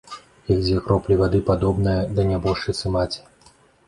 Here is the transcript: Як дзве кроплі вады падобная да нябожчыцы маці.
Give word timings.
Як 0.51 0.61
дзве 0.67 0.77
кроплі 0.87 1.17
вады 1.19 1.41
падобная 1.49 1.97
да 2.21 2.25
нябожчыцы 2.31 2.85
маці. 2.97 3.21